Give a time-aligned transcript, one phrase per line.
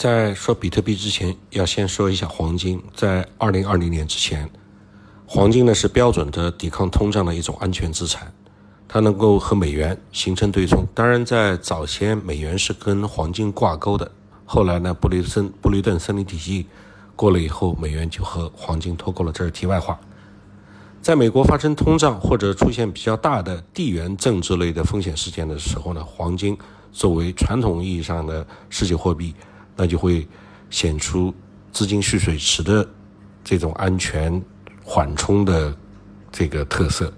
[0.00, 2.82] 在说比特币之前，要先说一下黄金。
[2.94, 4.48] 在二零二零年之前，
[5.26, 8.32] 黄金呢是标准的抵抗通胀的一种安全资产，
[8.88, 10.86] 它能够和美元形成对冲。
[10.94, 14.10] 当然，在早先美元是跟黄金挂钩的，
[14.46, 16.66] 后来呢布雷森布雷顿森林体系
[17.14, 19.30] 过了以后，美元就和黄金脱钩了。
[19.30, 20.00] 这是题外话。
[21.02, 26.56] 在美国发生通胀或者出现比较大的地缘政治类的风险事件的时候呢，黄金
[26.90, 29.34] 作为传统意义上的世界货币。
[29.80, 30.28] 那就会
[30.68, 31.34] 显出
[31.72, 32.86] 资金蓄水池的
[33.42, 34.30] 这种安全
[34.84, 35.74] 缓冲的
[36.30, 37.10] 这个特色，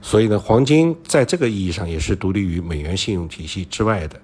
[0.00, 4.20] 所以呢，黄金在这个意义上也是独立于美元信用体系之外的。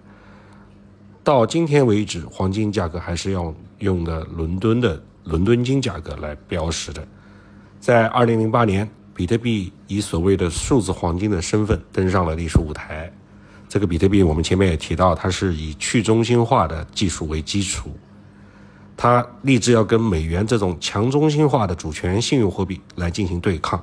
[1.24, 7.04] 到今天为止，黄金价格还是要用的伦敦的伦敦金价格来标识的。
[7.80, 13.12] 在二零零八年，比特币以所谓的数字黄金的身份登上了历史舞台。
[13.70, 17.96] 这个比特币，我们前面也提到，它是以去中心化的技术为基础，
[18.96, 23.80] 它立志要跟美元这种强中心化的主权信用货币来进行对抗。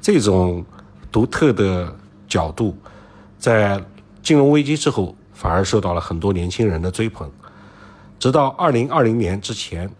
[0.00, 0.64] 这种
[1.10, 1.92] 独特的
[2.28, 2.76] 角度，
[3.40, 3.84] 在
[4.22, 7.28] 金融危机之后，反而受到了很多年轻人的追捧。
[8.20, 9.90] 直到二零二零年之前，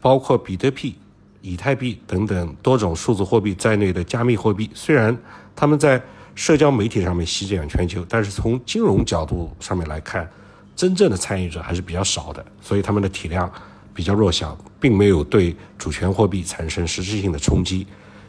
[0.00, 0.96] 包括比特币、
[1.40, 5.18] 以太币等等多种数字货币在内的加密货币，虽然
[5.56, 6.00] 他们在
[6.36, 10.30] 社交媒体上面席卷全球，但是从金融角度上面来看，
[10.76, 13.50] 真正的参与者还是比较少的，所以他们的体量
[13.94, 17.86] 比较弱小，并没有对主权货币产生实质性的冲击。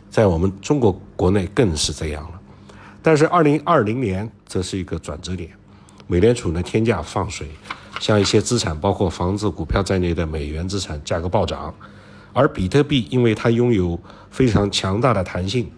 [0.09, 2.39] 在我们中国国内更是这样了。
[3.03, 5.51] 但是二零二零年则是一个转折点，
[6.07, 7.45] 美联储呢天价放水，
[7.99, 11.75] 像一些资产，包括房子、股票在内的美元资产价格暴涨，
[12.31, 13.99] 而比特币因为它拥有
[14.31, 15.69] 非常强大的弹性，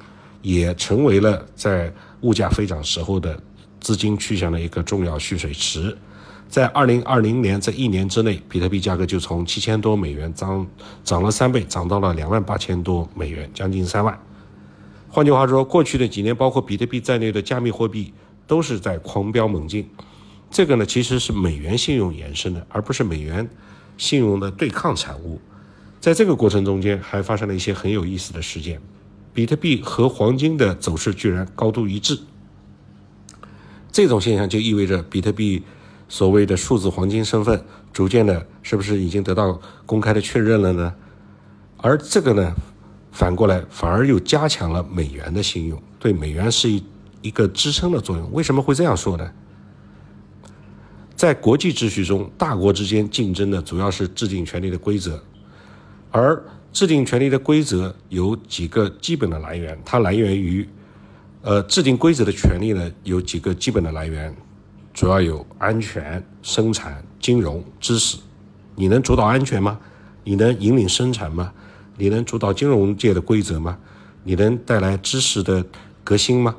[0.44, 1.92] 也成为了在
[2.22, 3.42] 物价飞涨时候的
[3.80, 5.98] 资金去向的一个重要蓄水池，
[6.48, 10.68] 在二零二零年这一年之内，比特币价格就从七千多美元涨
[11.04, 14.20] 涨了三倍，涨到了两万八千多美元，将近三万。
[15.08, 18.14] 换句话说，过去的几年，包括比特币在内的加密货币
[18.46, 19.90] 都是在狂飙猛进。
[20.52, 23.48] 这个呢，其实是美元信用延伸的，而不是美元
[23.98, 25.40] 信用的对抗产物。
[26.00, 28.82] 在这个过程中间，还发生了一些很有意思的事件。
[29.34, 32.20] 比特币和黄金的走势居然高度一致，
[33.92, 35.64] 这种现象就意味着比特币
[36.08, 37.64] 所谓的数字黄金身份
[37.94, 40.94] 逐渐的，是不是已经得到公开的确认了呢？
[41.78, 42.54] 而这个呢，
[43.12, 46.84] 反过来反而又加强了美元的信用，对美元是一
[47.22, 48.32] 一个支撑的作用。
[48.34, 49.32] 为什么会这样说呢？
[51.16, 55.22] 在国际秩序中，大国之间竞争的主要是制定权力的规则，
[56.12, 56.42] 而
[56.72, 60.68] 制定权利的规则有几个基本的来源，它来源于，
[61.42, 64.36] 呃，制定规则的权利呢有几个基本的来源，
[64.94, 68.18] 主要有安全、生产、金融、知识。
[68.76, 69.80] 你能主导安全吗？
[70.24, 71.52] 你能引领生产吗？
[71.98, 73.78] 你能主导金融界的规则吗？
[74.24, 75.66] 你能带来知识的
[76.04, 76.56] 革新吗？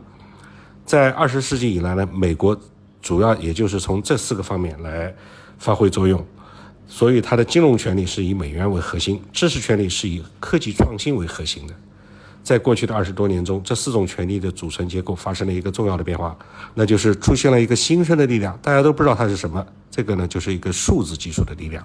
[0.84, 2.58] 在二十世纪以来呢，美国
[3.00, 5.14] 主要也就是从这四个方面来
[5.56, 6.26] 发挥作用。
[6.92, 11.74] 所以，它的金融权利是以美元为核心，知识权利是以科技创新为核心的。
[12.42, 16.36] 在过去的二十多年中，这四种权利的组成结构发生了一个重要的变化，
[16.74, 19.64] 那就是出现了一个新生的力量，大家都不知道它是什么。
[19.88, 21.82] 这个呢，就是一个数字技术的力量。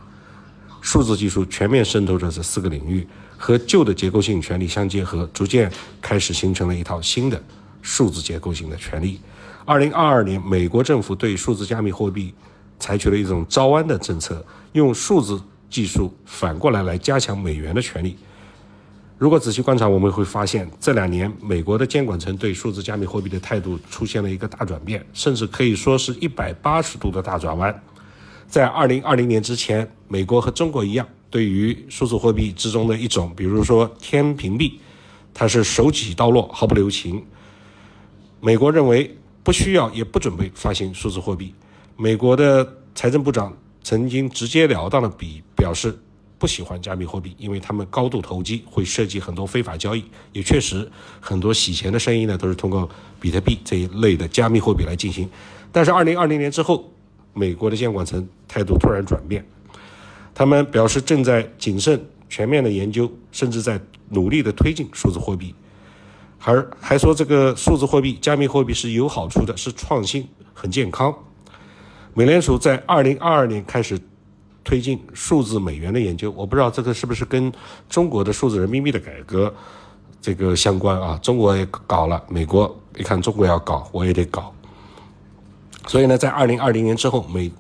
[0.82, 7.40] 数字技术全面渗透着这四个领域，和旧的结构性权利相结合，逐渐开始形成了一套新的
[7.84, 9.22] 数字结构性的权利。
[9.66, 12.34] 二零二二年，美国政府对数字加密货币。
[12.78, 14.46] 采取了一种招安的政策，
[14.80, 18.18] 用数字技术反过来来加强美元的权利。
[19.18, 27.84] 如果仔细观察，我们会发现这两年美国的监管层对数字加密货币的态度出现了一个大转变，甚至可以说是一百八十度的大转弯。
[28.48, 34.80] 在二零二零年之前，美国和中国一样，对于数字货币之中的一种，比如说天平币，
[35.34, 37.26] 它是手起刀落，毫不留情。
[38.42, 41.56] 美国认为不需要也不准备发行数字货币。
[41.96, 45.96] 美国的财政部长曾经直截了当的比表示
[46.40, 50.04] 不喜欢加密货币，因为他们高度投机，会涉及很多非法交易。
[50.34, 50.92] 也确实，
[51.22, 52.90] 很多洗钱的生意呢都是通过
[53.22, 55.30] 比特币这一类的加密货币来进行。
[55.72, 56.92] 但是，二零二零年之后，
[57.34, 59.46] 美国的监管层态度突然转变，
[60.34, 63.80] 他们表示正在谨慎、全面的研究，甚至在
[64.10, 65.54] 努力的推进数字货币，
[66.40, 71.16] 而还说这个数字货币、加密货币是有好处的，是创新、很健康。
[72.18, 74.00] 美联储在二零二二年开始
[74.64, 77.52] 推进数字美元的研究，我不知道这个是不是跟
[77.90, 79.54] 中国的数字人民币的改革
[80.22, 81.20] 这个相关啊？
[81.22, 84.54] 中国也搞了，美国一看中国要搞，我也得搞。
[85.88, 87.52] 所以呢，在二零二零年之后，美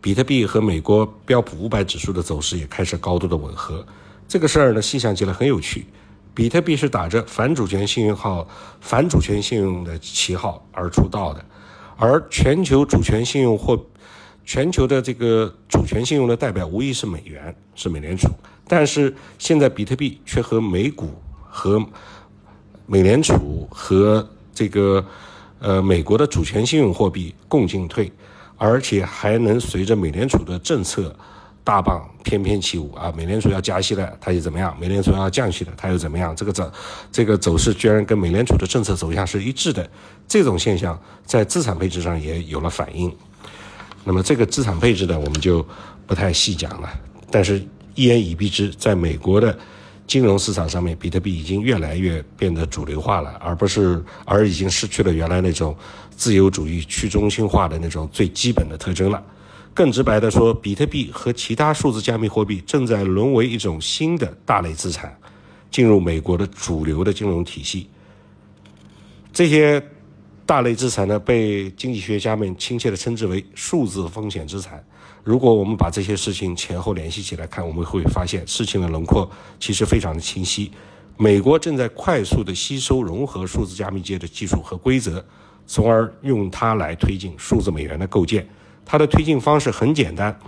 [0.00, 3.86] 比特币和美国标普五百指数的走势也开始高度的吻合。
[4.26, 5.86] 这个事儿呢，细想起来很有趣。
[6.34, 8.48] 比特币是打着反主权信用号、
[8.80, 11.44] 反主权信用的旗号而出道的，
[12.02, 13.80] 而全球主权信用或
[14.44, 18.28] 全球的这个主权信用的代表无疑是美元，是美联储。
[18.66, 21.14] 但是现在比特币却和美股、
[21.48, 21.80] 和
[22.86, 25.06] 美联储和这个
[25.60, 28.10] 呃美国的主权信用货币共进退，
[28.56, 31.14] 而且还能随着美联储的政策。
[31.64, 33.12] 大棒翩翩起舞啊！
[33.16, 34.76] 美联储要加息了，它又怎么样？
[34.80, 36.34] 美联储要降息了，它又怎么样？
[36.34, 36.72] 这个走，
[37.12, 39.88] 这个走势居然跟美联储的政策走向是一致的，
[40.26, 43.14] 这种现象在资产配置上也有了反应。
[44.04, 45.64] 那么这个资产配置呢，我们就
[46.06, 46.90] 不太细讲了。
[47.30, 47.64] 但是
[47.94, 49.56] 一言以蔽之，在美国的
[50.06, 55.76] 金融市场上面，比特币已经越来越变得主流化了，而不是而已经失去了原来那种
[56.16, 59.22] 自由主义、去中心化的那种最基本的特征了。
[59.74, 65.16] 更直白地说，比特币和其他数字加密货币正在沦为一种新的大类资产，
[65.70, 67.88] 进入美国的主流的金融体系。
[69.32, 69.82] 这些
[70.44, 74.84] 大类资产呢，被经济学家们亲切地称之为数字风险资产。
[75.24, 80.70] 如果我们把这些事情前后联系起来看，我们会发现事情的轮廓其实非常的清晰。
[81.16, 85.24] 美国正在快速地吸收融合数字加密界的技术和规则，
[85.66, 88.46] 从而用它来推进数字美元的构建。
[88.84, 90.38] 它的推进方式很简单，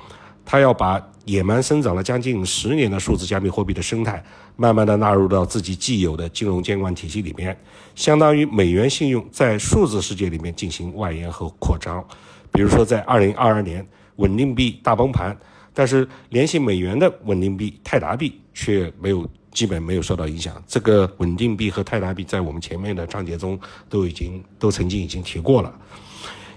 [0.44, 4.22] 它要把野蛮生长了将近十年的数字加密货币的生态，
[4.56, 7.56] 慢慢的纳入到自己既有的金融监管体系里面，
[7.94, 12.04] 相当于美元信用在数字世界里面进行外延和扩张。
[12.52, 13.86] 比如说，在二零二二年，
[14.16, 15.36] 稳定币大崩盘，
[15.72, 20.62] 但是联系美元的稳定币泰达币却没有，基本没有受到影响。
[20.66, 23.58] 这个稳定币和泰达币在我们前面的章节中
[23.88, 25.74] 都已经都曾经已经提过了。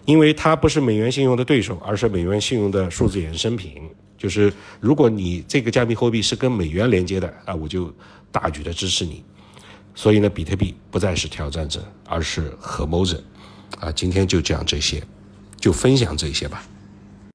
[0.07, 3.73] 因为它不是美元信用的对手，而是美元信用的数字衍生品。
[4.17, 7.93] 就是如果你这个加密货币是跟美元连接的啊，我就
[8.31, 9.21] 大举的支持你。
[9.93, 13.21] 所以呢，比特币不再是挑战者，而是合谋者。
[13.81, 15.03] 啊，今天就讲这些，
[15.59, 16.63] 就分享这些吧。